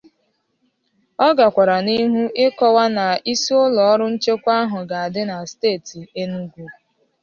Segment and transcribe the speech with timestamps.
[1.25, 2.23] Ọ gakwara n'ihu
[2.59, 6.65] kọwaa na isi ụlọọrụ nchekwa ahụ ga-adị na steeti Enugu